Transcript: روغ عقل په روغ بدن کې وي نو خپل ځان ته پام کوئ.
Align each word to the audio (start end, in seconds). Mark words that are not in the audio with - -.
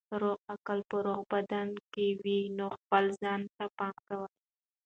روغ 0.21 0.39
عقل 0.53 0.79
په 0.89 0.97
روغ 1.05 1.19
بدن 1.33 1.67
کې 1.93 2.05
وي 2.23 2.39
نو 2.57 2.65
خپل 2.77 3.03
ځان 3.21 3.41
ته 3.55 3.65
پام 3.77 3.95
کوئ. 4.07 4.31